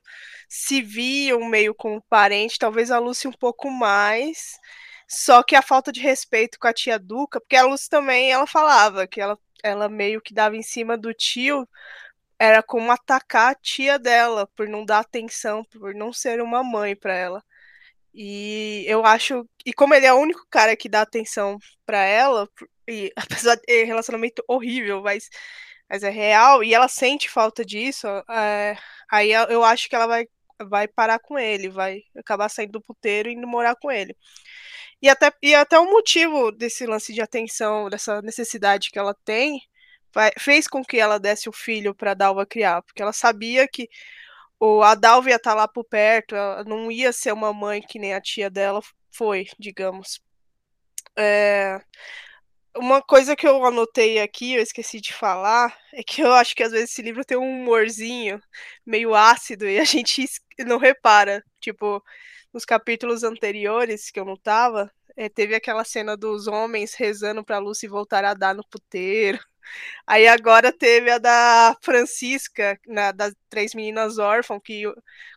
[0.50, 4.58] se viam meio como parente, talvez a Lucy um pouco mais.
[5.08, 8.48] Só que a falta de respeito com a tia Duca, porque a Lucy também ela
[8.48, 11.68] falava que ela, ela meio que dava em cima do tio,
[12.40, 16.96] era como atacar a tia dela por não dar atenção, por não ser uma mãe
[16.96, 17.44] para ela.
[18.14, 22.50] E eu acho, e como ele é o único cara que dá atenção para ela,
[22.88, 25.30] e apesar de relacionamento horrível, mas
[25.90, 28.78] mas é real, e ela sente falta disso, é,
[29.12, 30.28] aí eu acho que ela vai,
[30.70, 34.16] vai parar com ele, vai acabar saindo do puteiro e indo morar com ele.
[35.02, 39.62] E até, e até o motivo desse lance de atenção, dessa necessidade que ela tem,
[40.40, 43.88] fez com que ela desse o filho para Dalva criar, porque ela sabia que
[44.60, 47.82] o, a Dalva ia estar tá lá por perto, ela não ia ser uma mãe
[47.82, 50.20] que nem a tia dela foi, digamos.
[51.18, 51.80] É,
[52.78, 56.64] uma coisa que eu anotei aqui, eu esqueci de falar, é que eu acho que
[56.64, 58.42] às vezes esse livro tem um humorzinho
[58.86, 60.26] meio ácido e a gente
[60.60, 61.44] não repara.
[61.60, 62.04] Tipo,
[62.54, 67.60] nos capítulos anteriores que eu não tava, é, teve aquela cena dos homens rezando pra
[67.60, 69.40] Lucy voltar a dar no puteiro.
[70.08, 74.84] Aí agora teve a da Francisca, na, das três meninas órfãs, que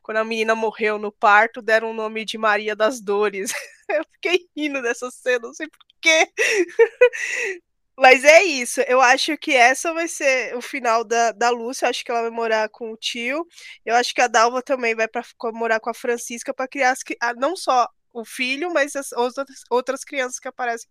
[0.03, 3.53] quando a menina morreu no parto, deram o nome de Maria das Dores.
[3.89, 5.67] Eu fiquei rindo dessa cena, não sei
[6.01, 6.33] porquê.
[7.97, 11.91] Mas é isso, eu acho que essa vai ser o final da, da Lúcia, eu
[11.91, 13.47] acho que ela vai morar com o tio,
[13.85, 17.01] eu acho que a Dalva também vai para morar com a Francisca para criar as,
[17.37, 20.89] não só o filho, mas as outras, outras crianças que aparecem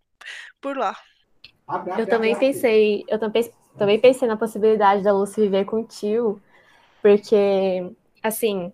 [0.61, 0.95] por lá.
[1.97, 6.39] Eu também pensei, eu também, também pensei na possibilidade da Lucy viver com o tio,
[7.01, 7.91] porque,
[8.21, 8.71] assim,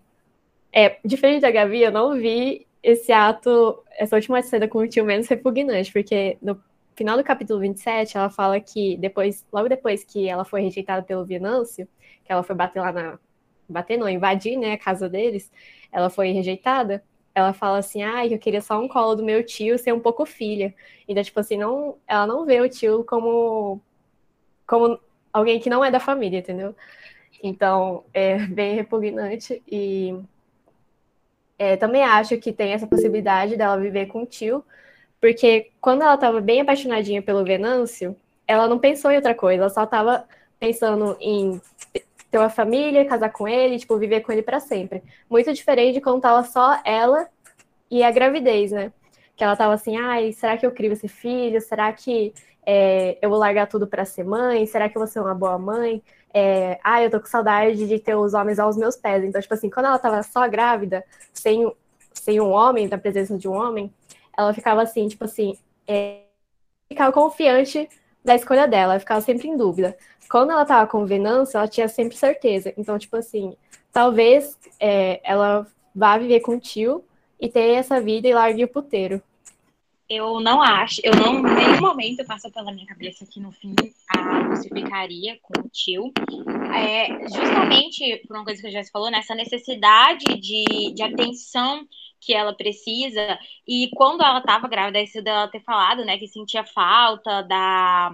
[0.74, 5.04] é, diferente da Gavi, eu não vi esse ato, essa última cena com o tio
[5.04, 6.62] menos repugnante, porque no
[6.96, 11.26] final do capítulo 27, ela fala que depois, logo depois que ela foi rejeitada pelo
[11.26, 11.88] Venâncio,
[12.24, 13.20] que ela foi bater lá na.
[13.68, 15.52] bater não, invadir né, a casa deles,
[15.92, 17.04] ela foi rejeitada
[17.36, 20.26] ela fala assim, ah, eu queria só um colo do meu tio ser um pouco
[20.26, 20.74] filha.
[21.06, 23.82] Então, tipo assim, não, ela não vê o tio como,
[24.66, 24.98] como
[25.34, 26.74] alguém que não é da família, entendeu?
[27.44, 30.18] Então, é bem repugnante e
[31.58, 34.64] é, também acho que tem essa possibilidade dela viver com o tio,
[35.20, 38.16] porque quando ela estava bem apaixonadinha pelo Venâncio,
[38.48, 40.26] ela não pensou em outra coisa, ela só estava
[40.60, 41.60] pensando em
[42.30, 45.02] ter uma família, casar com ele, tipo, viver com ele para sempre.
[45.30, 47.30] Muito diferente de quando tava só ela
[47.90, 48.92] e a gravidez, né?
[49.36, 51.62] Que ela tava assim, ai, será que eu crio esse filho?
[51.62, 52.34] Será que
[52.66, 54.66] é, eu vou largar tudo para ser mãe?
[54.66, 56.02] Será que eu vou ser uma boa mãe?
[56.34, 59.24] É, ah, eu tô com saudade de ter os homens aos meus pés.
[59.24, 61.72] Então, tipo assim, quando ela tava só grávida, sem,
[62.14, 63.94] sem um homem, na presença de um homem,
[64.38, 66.24] ela ficava assim, tipo assim, é,
[66.90, 67.88] ficava confiante
[68.24, 69.96] da escolha dela, ficava sempre em dúvida.
[70.30, 72.74] Quando ela tava com Venâncio, ela tinha sempre certeza.
[72.76, 73.56] Então, tipo assim,
[73.92, 77.04] talvez é, ela vá viver com o tio
[77.40, 79.22] e ter essa vida e largue o puteiro.
[80.08, 83.74] Eu não acho, eu não, em nenhum momento passa pela minha cabeça que no fim
[84.16, 86.14] a Lucy ficaria com o tio.
[86.76, 91.88] É, justamente por uma coisa que a Jess falou, nessa necessidade de, de atenção
[92.22, 93.40] que ela precisa.
[93.68, 98.12] E quando ela estava grávida, isso dela ter falado, né, que sentia falta da,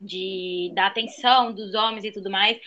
[0.00, 2.58] de, da atenção dos homens e tudo mais.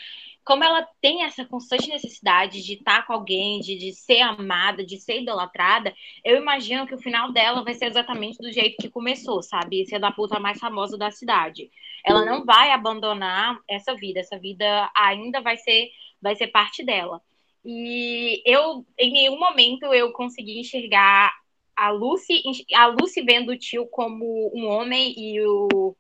[0.48, 4.98] Como ela tem essa constante necessidade de estar com alguém, de, de ser amada, de
[4.98, 9.44] ser idolatrada, eu imagino que o final dela vai ser exatamente do jeito que começou,
[9.44, 9.86] sabe?
[9.86, 11.70] Ser da puta mais famosa da cidade.
[12.06, 15.90] Ela não vai abandonar essa vida, essa vida ainda vai ser,
[16.22, 17.22] vai ser parte dela.
[17.66, 21.34] E eu, em nenhum momento, eu consegui enxergar
[21.76, 22.42] a Lucy,
[22.74, 25.94] a Lucy vendo o tio como um homem e o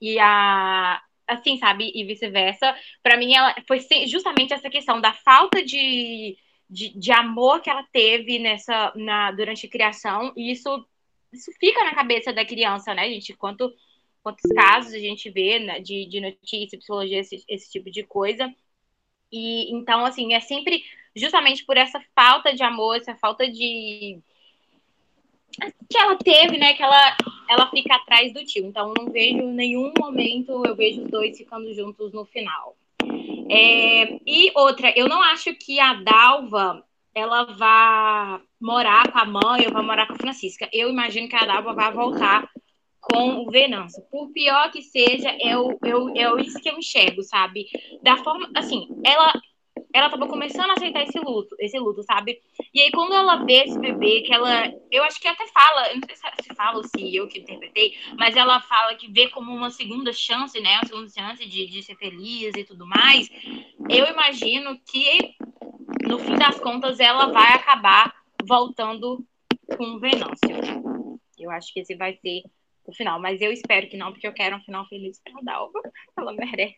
[0.00, 2.74] e a assim, sabe, e vice-versa.
[3.02, 6.36] Para mim ela foi justamente essa questão da falta de,
[6.68, 10.86] de, de, amor que ela teve nessa na durante a criação, e isso
[11.32, 13.34] isso fica na cabeça da criança, né, gente?
[13.34, 13.72] Quanto
[14.22, 18.52] quantos casos a gente vê né, de, de notícia, psicologia, esse, esse tipo de coisa.
[19.32, 24.20] E então, assim, é sempre justamente por essa falta de amor, essa falta de
[25.88, 27.16] que ela teve, né, que ela
[27.48, 28.66] ela fica atrás do tio.
[28.66, 32.76] Então não vejo nenhum momento eu vejo os dois ficando juntos no final.
[33.50, 39.66] É, e outra, eu não acho que a Dalva ela vá morar com a mãe
[39.66, 40.68] ou vai morar com a Francisca.
[40.72, 42.48] Eu imagino que a Dalva vai voltar
[43.00, 44.02] com o Venâncio.
[44.10, 47.66] Por pior que seja, é, o, eu, é isso que eu enxergo, sabe?
[48.02, 49.32] Da forma, assim, ela
[49.92, 52.40] ela tava começando a aceitar esse luto, esse luto, sabe?
[52.72, 55.96] E aí quando ela vê esse bebê, que ela, eu acho que até fala, eu
[55.96, 59.52] não sei se fala ou se eu que interpretei, mas ela fala que vê como
[59.52, 60.76] uma segunda chance, né?
[60.76, 63.28] Uma segunda chance de, de ser feliz e tudo mais.
[63.88, 65.34] Eu imagino que
[66.06, 69.24] no fim das contas ela vai acabar voltando
[69.76, 71.20] com o Venâncio.
[71.38, 72.42] Eu acho que esse vai ser
[72.84, 75.80] o final, mas eu espero que não, porque eu quero um final feliz pra Dalva.
[76.16, 76.76] Ela merece.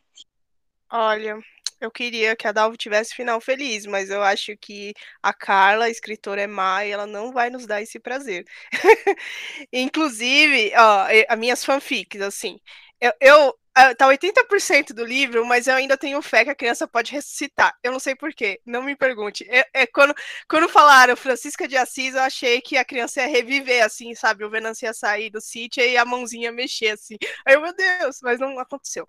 [0.91, 1.41] Olha,
[1.85, 5.91] eu queria que a Dalva tivesse final feliz, mas eu acho que a Carla, a
[5.91, 8.45] escritora, é má e ela não vai nos dar esse prazer.
[9.73, 12.59] Inclusive, ó, as minhas fanfics, assim,
[13.01, 16.87] eu, eu ah, tá 80% do livro, mas eu ainda tenho fé que a criança
[16.87, 17.75] pode ressuscitar.
[17.83, 19.47] Eu não sei porquê, não me pergunte.
[19.49, 20.15] É, é, quando,
[20.49, 24.45] quando falaram Francisca de Assis, eu achei que a criança ia reviver, assim, sabe?
[24.45, 27.17] O Venâncio ia sair do sítio e a mãozinha mexer, assim.
[27.47, 29.09] Aí, meu Deus, mas não aconteceu.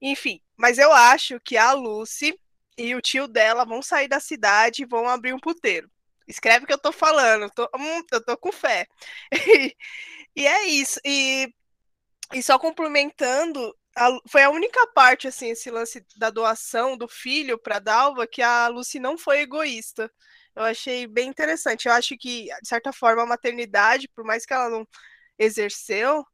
[0.00, 2.38] Enfim, mas eu acho que a Lucy
[2.76, 5.90] e o tio dela vão sair da cidade e vão abrir um puteiro.
[6.26, 8.86] Escreve o que eu tô falando, tô, hum, eu tô com fé.
[10.36, 11.00] e é isso.
[11.04, 11.52] E,
[12.34, 17.58] e só complementando, a, foi a única parte, assim, esse lance da doação do filho
[17.58, 20.10] para Dalva que a Lucy não foi egoísta.
[20.54, 21.86] Eu achei bem interessante.
[21.88, 24.86] Eu acho que, de certa forma, a maternidade, por mais que ela não
[25.38, 26.24] exerceu,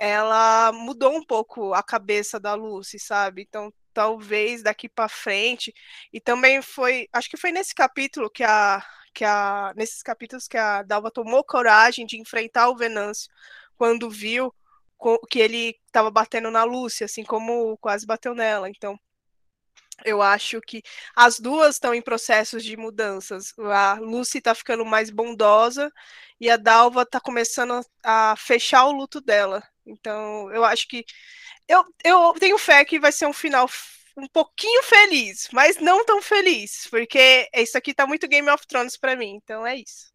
[0.00, 3.42] ela mudou um pouco a cabeça da Lucy, sabe?
[3.42, 5.74] Então, talvez daqui para frente.
[6.12, 8.82] E também foi, acho que foi nesse capítulo que a
[9.12, 13.30] que a nesses capítulos que a Dalva tomou coragem de enfrentar o Venâncio
[13.76, 14.54] quando viu
[15.30, 18.68] que ele estava batendo na Lúcia, assim como quase bateu nela.
[18.70, 18.98] Então,
[20.04, 20.82] eu acho que
[21.14, 23.52] as duas estão em processos de mudanças.
[23.58, 25.92] A Lucy está ficando mais bondosa
[26.40, 29.62] e a Dalva está começando a fechar o luto dela.
[29.90, 31.04] Então, eu acho que
[31.68, 33.68] eu, eu tenho fé que vai ser um final
[34.16, 38.96] um pouquinho feliz, mas não tão feliz, porque isso aqui tá muito Game of Thrones
[38.96, 39.38] para mim.
[39.42, 40.12] Então é isso.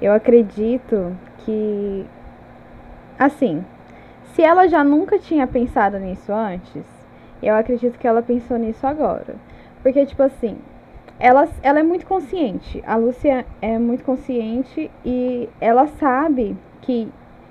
[0.00, 2.06] Eu acredito que
[3.18, 3.64] assim,
[4.34, 6.84] se ela já nunca tinha pensado nisso antes,
[7.42, 9.36] eu acredito que ela pensou nisso agora.
[9.82, 10.58] Porque, tipo assim,
[11.18, 12.82] ela, ela é muito consciente.
[12.86, 17.08] A Lúcia é muito consciente e ela sabe que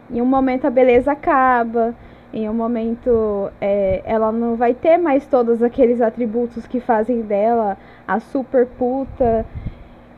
[0.09, 1.93] em um momento a beleza acaba,
[2.33, 7.77] em um momento é, ela não vai ter mais todos aqueles atributos que fazem dela
[8.07, 9.45] a super puta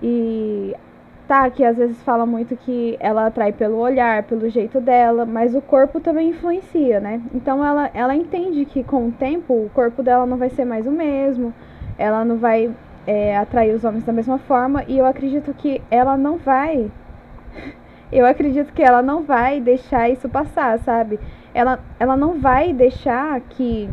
[0.01, 0.75] e
[1.27, 5.53] tá, que às vezes fala muito que ela atrai pelo olhar, pelo jeito dela, mas
[5.53, 7.21] o corpo também influencia, né?
[7.33, 10.87] Então ela, ela entende que com o tempo o corpo dela não vai ser mais
[10.87, 11.53] o mesmo,
[11.97, 12.71] ela não vai
[13.05, 16.89] é, atrair os homens da mesma forma, e eu acredito que ela não vai.
[18.11, 21.19] Eu acredito que ela não vai deixar isso passar, sabe?
[21.53, 23.89] Ela, ela não vai deixar que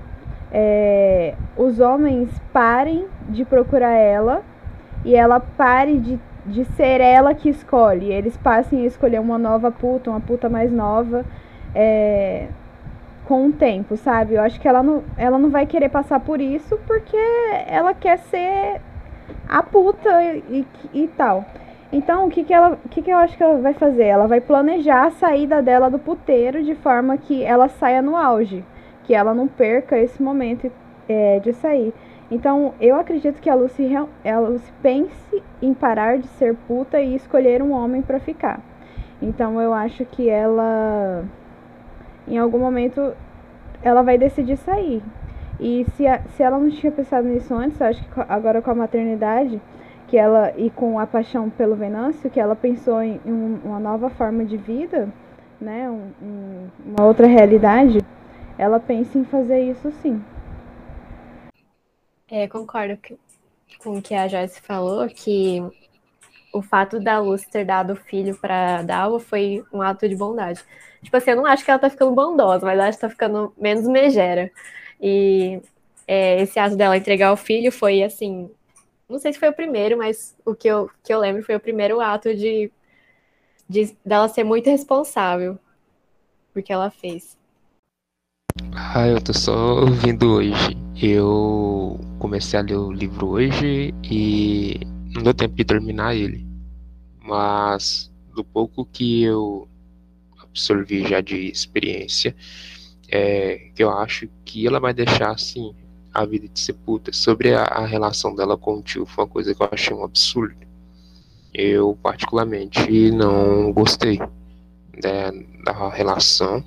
[0.52, 4.42] é, os homens parem de procurar ela
[5.04, 8.12] e ela pare de de ser ela que escolhe.
[8.12, 11.24] Eles passem a escolher uma nova puta, uma puta mais nova,
[11.74, 12.48] é,
[13.24, 14.34] com o tempo, sabe?
[14.34, 17.16] Eu acho que ela não, ela não vai querer passar por isso porque
[17.66, 18.80] ela quer ser
[19.48, 21.44] a puta e, e tal.
[21.94, 24.02] Então, o que, que, ela, o que, que eu acho que ela vai fazer?
[24.02, 28.64] Ela vai planejar a saída dela do puteiro de forma que ela saia no auge,
[29.04, 30.72] que ela não perca esse momento
[31.08, 31.94] é, de sair.
[32.28, 37.14] Então, eu acredito que a Lucy, a Lucy pense em parar de ser puta e
[37.14, 38.60] escolher um homem para ficar.
[39.22, 41.24] Então, eu acho que ela,
[42.26, 43.14] em algum momento,
[43.84, 45.00] ela vai decidir sair.
[45.60, 48.72] E se, a, se ela não tinha pensado nisso antes, eu acho que agora com
[48.72, 49.62] a maternidade,
[50.14, 54.08] que ela e com a paixão pelo Venâncio, que ela pensou em, em uma nova
[54.08, 55.12] forma de vida,
[55.60, 57.98] né, um, um, uma outra realidade,
[58.56, 60.22] ela pensa em fazer isso sim.
[62.30, 62.96] É, concordo
[63.82, 65.60] com o que a Joyce falou, que
[66.52, 70.62] o fato da Luz ter dado o filho para Dalva foi um ato de bondade.
[71.02, 73.52] Tipo assim, eu não acho que ela tá ficando bondosa, mas acho que tá ficando
[73.60, 74.48] menos megera.
[75.02, 75.60] E
[76.06, 78.48] é, esse ato dela entregar o filho foi assim.
[79.08, 81.60] Não sei se foi o primeiro, mas o que eu, que eu lembro foi o
[81.60, 82.72] primeiro ato de,
[83.68, 85.58] de dela ser muito responsável
[86.52, 87.36] por que ela fez.
[88.72, 90.76] Ah, eu tô só ouvindo hoje.
[91.00, 94.80] Eu comecei a ler o livro hoje e
[95.14, 96.46] não deu tempo de terminar ele.
[97.20, 99.68] Mas do pouco que eu
[100.40, 102.34] absorvi já de experiência,
[103.08, 105.74] é que eu acho que ela vai deixar assim
[106.14, 107.12] a vida de ser puta.
[107.12, 110.04] Sobre a, a relação dela com o tio, foi uma coisa que eu achei um
[110.04, 110.56] absurdo.
[111.52, 114.18] Eu, particularmente, não gostei
[115.02, 115.32] né,
[115.64, 116.64] da relação.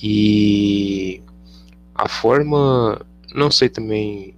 [0.00, 1.22] E
[1.94, 3.00] a forma,
[3.34, 4.34] não sei também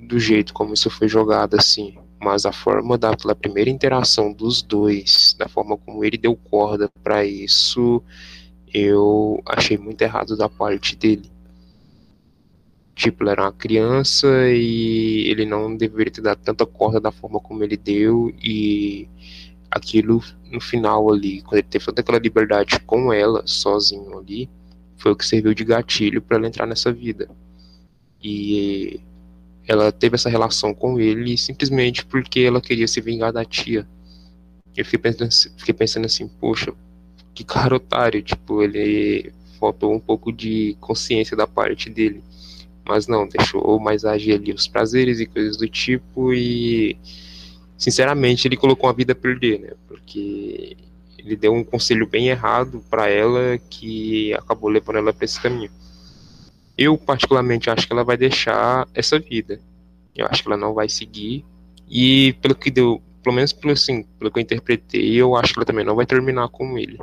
[0.00, 5.34] do jeito como isso foi jogado assim, mas a forma da primeira interação dos dois,
[5.38, 8.02] da forma como ele deu corda para isso,
[8.72, 11.30] eu achei muito errado da parte dele.
[13.00, 17.40] Tipo, ele era uma criança e ele não deveria ter dado tanta corda da forma
[17.40, 19.08] como ele deu e
[19.70, 24.50] aquilo no final ali, quando ele teve toda aquela liberdade com ela, sozinho ali,
[24.98, 27.30] foi o que serviu de gatilho para ela entrar nessa vida.
[28.22, 29.00] E
[29.66, 33.88] ela teve essa relação com ele simplesmente porque ela queria se vingar da tia.
[34.76, 36.74] Eu fiquei pensando, assim, fiquei pensando assim, poxa,
[37.32, 42.22] que cara otário, tipo, ele faltou um pouco de consciência da parte dele.
[42.90, 46.98] Mas não, deixou mais agir ali os prazeres e coisas do tipo e
[47.78, 49.70] sinceramente ele colocou a vida a perder, né?
[49.86, 50.76] Porque
[51.16, 55.70] ele deu um conselho bem errado para ela que acabou levando ela para esse caminho.
[56.76, 59.60] Eu, particularmente, acho que ela vai deixar essa vida.
[60.16, 61.44] Eu acho que ela não vai seguir.
[61.88, 65.60] E pelo que deu, pelo menos pelo, assim, pelo que eu interpretei, eu acho que
[65.60, 66.98] ela também não vai terminar com ele.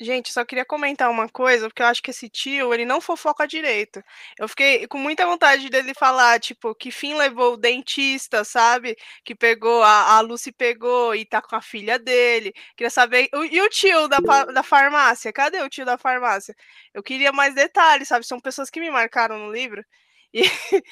[0.00, 3.46] Gente, só queria comentar uma coisa, porque eu acho que esse tio, ele não fofoca
[3.46, 4.02] direito.
[4.36, 8.96] Eu fiquei com muita vontade dele falar, tipo, que fim levou o dentista, sabe?
[9.24, 12.52] Que pegou, a, a Lucy pegou e tá com a filha dele.
[12.76, 13.28] Queria saber.
[13.52, 15.32] E o tio da, da farmácia?
[15.32, 16.56] Cadê o tio da farmácia?
[16.92, 18.26] Eu queria mais detalhes, sabe?
[18.26, 19.84] São pessoas que me marcaram no livro.
[20.34, 20.42] E,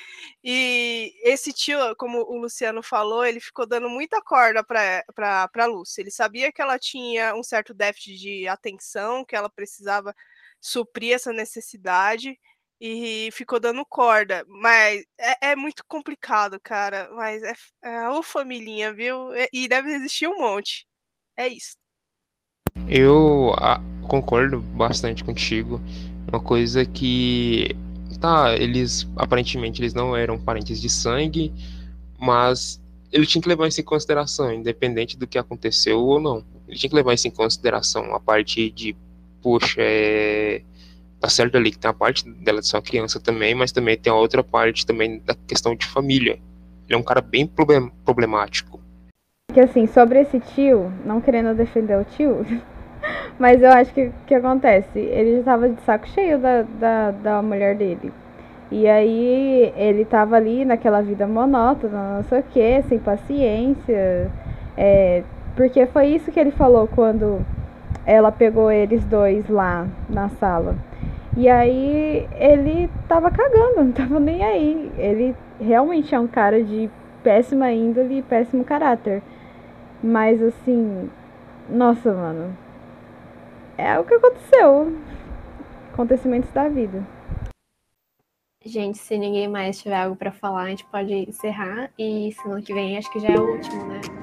[0.45, 6.01] e, esse tio, como o Luciano falou, ele ficou dando muita corda para a Lúcia.
[6.01, 10.15] Ele sabia que ela tinha um certo déficit de atenção, que ela precisava
[10.61, 12.39] suprir essa necessidade
[12.81, 14.45] e ficou dando corda.
[14.47, 17.11] Mas é, é muito complicado, cara.
[17.13, 19.31] Mas é, é o família, viu?
[19.53, 20.87] E deve existir um monte.
[21.37, 21.77] É isso.
[22.89, 25.81] Eu a, ah, concordo bastante contigo.
[26.29, 27.77] Uma coisa que
[28.23, 31.53] tá, eles aparentemente eles não eram parentes de sangue,
[32.19, 36.45] mas ele tinha que levar isso em consideração, independente do que aconteceu ou não.
[36.69, 38.97] Ele tinha que levar isso em consideração a parte de,
[39.43, 40.63] poxa, é,
[41.21, 43.99] tá certo ali que tem a parte dela de ser uma criança também, mas também
[43.99, 46.39] tem a outra parte também da questão de família.
[46.87, 48.81] Ele é um cara bem problem, problemático.
[49.53, 52.47] Que assim, sobre esse tio, não querendo defender o tio,
[53.43, 55.01] Mas eu acho que o que acontece?
[55.01, 58.13] Ele já tava de saco cheio da, da, da mulher dele.
[58.71, 64.31] E aí ele tava ali naquela vida monótona, não sei o que, sem paciência.
[64.77, 65.25] É,
[65.57, 67.45] porque foi isso que ele falou quando
[68.07, 70.77] ela pegou eles dois lá na sala.
[71.37, 74.93] E aí ele tava cagando, não tava nem aí.
[74.97, 76.89] Ele realmente é um cara de
[77.25, 79.21] péssima índole e péssimo caráter.
[80.01, 81.11] Mas assim,
[81.69, 82.62] nossa, mano,
[83.83, 84.97] é o que aconteceu.
[85.93, 87.07] Acontecimentos da vida.
[88.65, 91.91] Gente, se ninguém mais tiver algo para falar, a gente pode encerrar.
[91.99, 94.22] E semana que vem acho que já é o último, né?